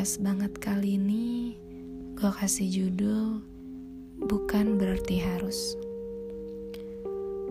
[0.00, 1.60] podcast banget kali ini
[2.16, 3.44] gue kasih judul
[4.24, 5.76] Bukan Berarti Harus.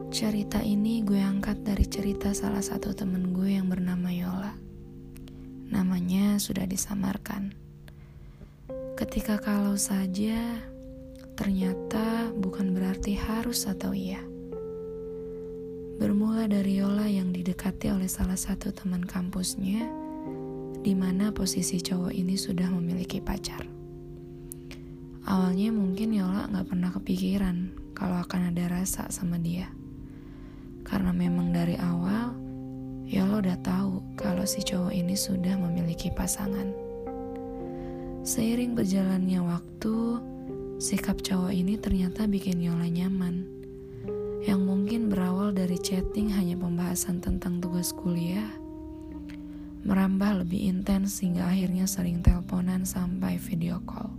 [0.09, 4.57] Cerita ini gue angkat dari cerita salah satu temen gue yang bernama Yola.
[5.69, 7.53] Namanya sudah disamarkan.
[8.97, 10.57] Ketika kalau saja,
[11.37, 14.25] ternyata bukan berarti harus atau iya.
[16.01, 20.08] Bermula dari Yola yang didekati oleh salah satu teman kampusnya
[20.79, 23.67] di mana posisi cowok ini sudah memiliki pacar.
[25.27, 29.67] Awalnya mungkin Yola gak pernah kepikiran kalau akan ada rasa sama dia.
[30.87, 32.33] Karena memang dari awal,
[33.05, 36.71] Yola udah tahu kalau si cowok ini sudah memiliki pasangan.
[38.23, 39.95] Seiring berjalannya waktu,
[40.79, 43.43] sikap cowok ini ternyata bikin Yola nyaman.
[44.47, 48.47] Yang mungkin berawal dari chatting hanya pembahasan tentang tugas kuliah,
[49.83, 54.11] merambah lebih intens hingga akhirnya sering teleponan sampai video call.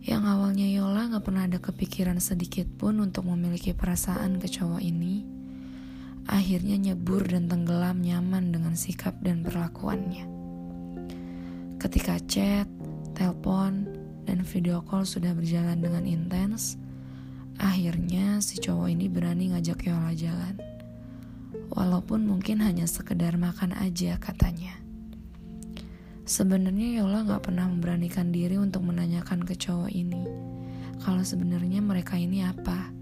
[0.00, 5.28] Yang awalnya Yola gak pernah ada kepikiran sedikit pun untuk memiliki perasaan ke cowok ini,
[6.24, 10.24] akhirnya nyebur dan tenggelam nyaman dengan sikap dan perlakuannya.
[11.76, 12.64] Ketika chat,
[13.12, 13.92] telepon,
[14.24, 16.80] dan video call sudah berjalan dengan intens,
[17.60, 20.69] akhirnya si cowok ini berani ngajak Yola jalan
[21.70, 24.76] walaupun mungkin hanya sekedar makan aja katanya.
[26.30, 30.22] Sebenarnya Yola gak pernah memberanikan diri untuk menanyakan ke cowok ini
[31.02, 32.92] kalau sebenarnya mereka ini apa.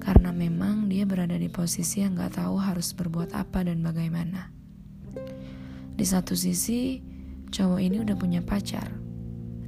[0.00, 4.48] Karena memang dia berada di posisi yang gak tahu harus berbuat apa dan bagaimana.
[5.94, 6.98] Di satu sisi,
[7.52, 8.88] cowok ini udah punya pacar.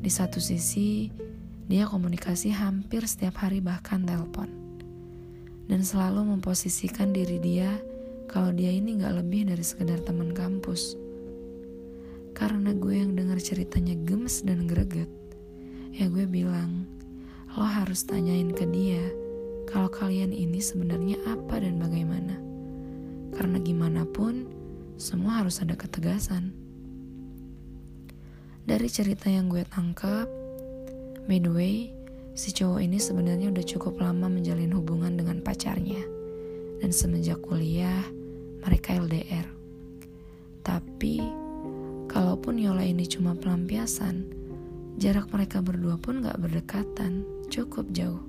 [0.03, 1.13] Di satu sisi,
[1.69, 4.49] dia komunikasi hampir setiap hari bahkan telepon.
[5.69, 7.79] Dan selalu memposisikan diri dia
[8.33, 10.97] kalau dia ini gak lebih dari sekedar teman kampus.
[12.33, 15.13] Karena gue yang dengar ceritanya gemes dan greget,
[15.93, 16.89] ya gue bilang,
[17.53, 19.05] lo harus tanyain ke dia
[19.69, 22.41] kalau kalian ini sebenarnya apa dan bagaimana.
[23.37, 24.49] Karena gimana pun,
[24.97, 26.57] semua harus ada ketegasan.
[28.65, 30.25] Dari cerita yang gue tangkap,
[31.29, 31.77] by the way,
[32.33, 36.01] si cowok ini sebenarnya udah cukup lama menjalin hubungan dengan pacarnya.
[36.81, 38.03] Dan semenjak kuliah,
[38.63, 39.47] mereka LDR.
[40.63, 41.19] Tapi,
[42.07, 44.31] kalaupun Yola ini cuma pelampiasan,
[45.03, 48.23] jarak mereka berdua pun gak berdekatan, cukup jauh.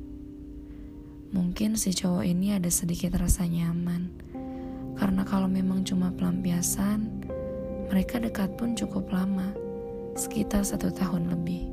[1.34, 4.10] Mungkin si cowok ini ada sedikit rasa nyaman,
[4.98, 7.30] karena kalau memang cuma pelampiasan,
[7.90, 9.54] mereka dekat pun cukup lama,
[10.18, 11.70] sekitar satu tahun lebih.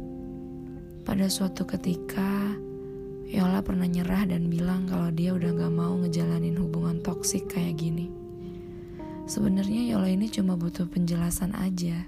[1.09, 2.57] Pada suatu ketika,
[3.31, 8.20] Yola pernah nyerah dan bilang kalau dia udah gak mau ngejalanin hubungan toksik kayak gini.
[9.31, 12.03] Sebenarnya Yola ini cuma butuh penjelasan aja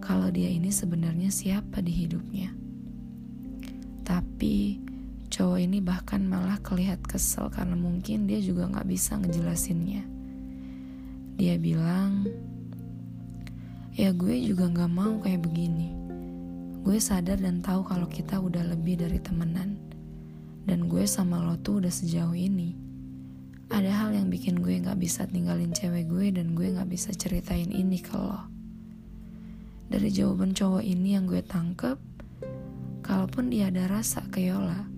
[0.00, 2.56] kalau dia ini sebenarnya siapa di hidupnya.
[4.00, 4.80] Tapi
[5.28, 10.08] cowok ini bahkan malah kelihat kesel karena mungkin dia juga nggak bisa ngejelasinnya.
[11.36, 12.24] Dia bilang,
[13.92, 15.92] ya gue juga nggak mau kayak begini.
[16.80, 19.76] Gue sadar dan tahu kalau kita udah lebih dari temenan.
[20.64, 22.87] Dan gue sama lo tuh udah sejauh ini
[23.68, 27.68] ada hal yang bikin gue gak bisa tinggalin cewek gue dan gue gak bisa ceritain
[27.68, 28.48] ini ke lo.
[29.92, 32.00] Dari jawaban cowok ini yang gue tangkep,
[33.04, 34.88] kalaupun dia ada rasa ke Yola,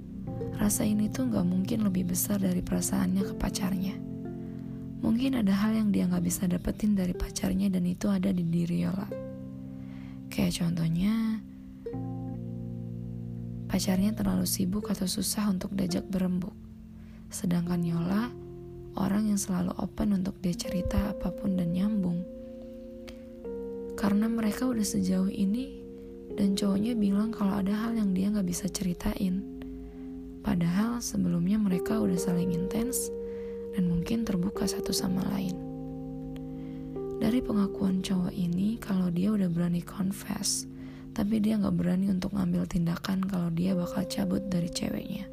[0.59, 3.97] rasa ini tuh gak mungkin lebih besar dari perasaannya ke pacarnya.
[5.03, 8.87] Mungkin ada hal yang dia gak bisa dapetin dari pacarnya dan itu ada di diri
[8.87, 9.11] Yola.
[10.31, 11.43] Kayak contohnya,
[13.67, 16.55] pacarnya terlalu sibuk atau susah untuk diajak berembuk.
[17.31, 18.40] Sedangkan Yola
[18.97, 22.23] orang yang selalu open untuk dia cerita apa pun dan nyambung.
[23.99, 25.83] Karena mereka udah sejauh ini
[26.39, 29.43] dan cowoknya bilang kalau ada hal yang dia gak bisa ceritain.
[30.41, 33.13] Padahal sebelumnya mereka udah saling intens
[33.77, 35.53] dan mungkin terbuka satu sama lain.
[37.21, 40.65] Dari pengakuan cowok ini, kalau dia udah berani confess,
[41.13, 45.27] tapi dia gak berani untuk ngambil tindakan kalau dia bakal cabut dari ceweknya.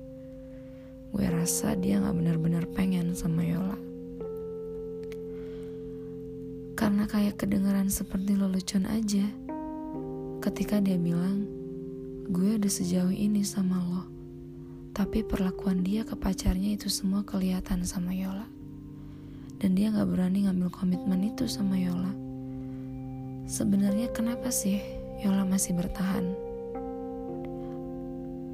[1.14, 2.97] Gue rasa dia gak benar-benar pengen
[6.88, 9.28] Karena kayak kedengeran seperti lelucon aja.
[10.40, 11.44] Ketika dia bilang,
[12.32, 14.08] gue udah sejauh ini sama lo.
[14.96, 18.48] Tapi perlakuan dia ke pacarnya itu semua kelihatan sama Yola.
[19.60, 22.16] Dan dia gak berani ngambil komitmen itu sama Yola.
[23.52, 24.80] Sebenarnya kenapa sih
[25.20, 26.24] Yola masih bertahan?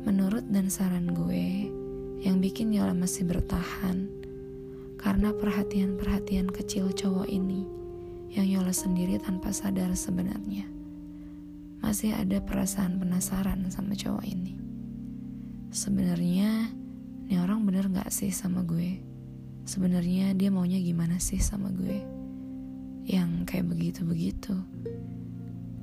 [0.09, 1.69] Menurut dan saran gue,
[2.25, 4.09] yang bikin Yola masih bertahan
[4.97, 7.82] karena perhatian-perhatian kecil cowok ini
[8.33, 10.65] yang Yola sendiri tanpa sadar sebenarnya.
[11.85, 14.57] Masih ada perasaan penasaran sama cowok ini.
[15.69, 16.73] Sebenarnya,
[17.29, 18.97] ini orang bener gak sih sama gue?
[19.69, 22.01] Sebenarnya dia maunya gimana sih sama gue?
[23.05, 24.57] Yang kayak begitu-begitu.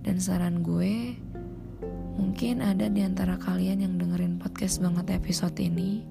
[0.02, 1.14] Dan saran gue,
[2.18, 6.02] mungkin ada di antara kalian yang dengerin podcast banget episode ini,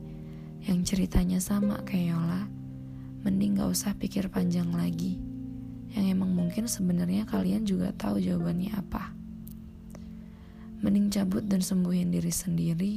[0.63, 2.47] yang ceritanya sama kayak Yola,
[3.27, 5.28] mending gak usah pikir panjang lagi.
[5.93, 9.13] Yang emang mungkin sebenarnya kalian juga tahu jawabannya apa.
[10.79, 12.93] Mending cabut dan sembuhin diri sendiri,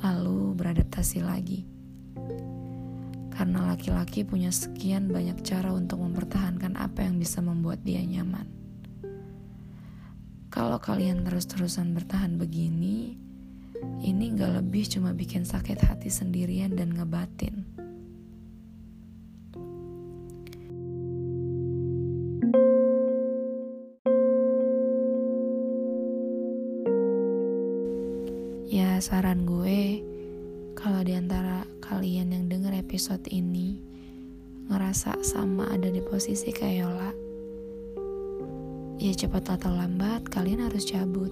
[0.00, 1.60] lalu beradaptasi lagi.
[3.34, 8.46] Karena laki-laki punya sekian banyak cara untuk mempertahankan apa yang bisa membuat dia nyaman.
[10.54, 13.18] Kalau kalian terus-terusan bertahan begini,
[14.06, 17.66] ini gak lebih cuma bikin sakit hati sendirian dan ngebatin.
[28.74, 30.02] Ya saran gue,
[30.74, 33.78] kalau di antara kalian yang denger episode ini
[34.66, 37.14] ngerasa sama ada di posisi kayak Yola,
[38.98, 41.30] ya cepat atau lambat kalian harus cabut.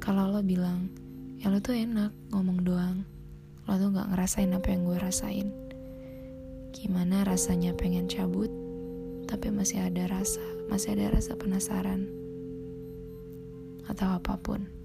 [0.00, 0.88] Kalau lo bilang,
[1.36, 3.04] ya lo tuh enak ngomong doang,
[3.68, 5.52] lo tuh gak ngerasain apa yang gue rasain.
[6.72, 8.48] Gimana rasanya pengen cabut,
[9.28, 10.40] tapi masih ada rasa,
[10.72, 12.08] masih ada rasa penasaran.
[13.84, 14.79] Atau apa pun.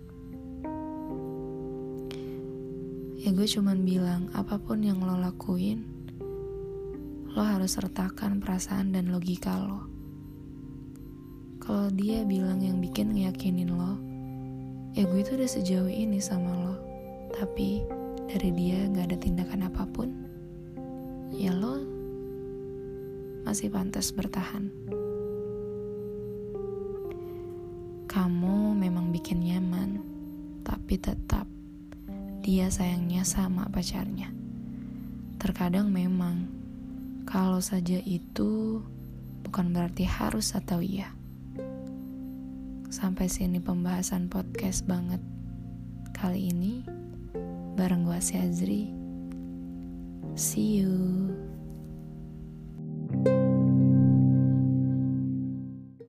[3.25, 5.81] Ya gue cuman bilang, apa pun yang lo lakuin,
[7.33, 9.95] lo harus sertakan perasaan dan logika lo
[11.66, 13.98] kalau dia bilang yang bikin ngeyakinin lo,
[14.94, 16.77] ya gue itu udah sejauh ini sama lo.
[17.33, 17.81] Tapi
[18.30, 20.13] dari dia gak ada tindakan apa pun,
[21.33, 21.81] ya lo
[23.50, 24.69] masih pantas bertahan.
[28.06, 30.06] Kamu memang bikin nyaman,
[30.62, 31.50] tapi tetap
[32.45, 34.30] dia sayangnya sama pacarnya.
[35.42, 36.45] Terkadang memang,
[37.25, 38.86] kalau saja itu
[39.42, 41.09] bukan berarti harus atau iya.
[42.94, 45.25] Sampai sini pembahasan podcast banget
[46.13, 46.86] kali ini
[47.74, 48.94] bareng gue Azri.
[50.38, 51.44] See you.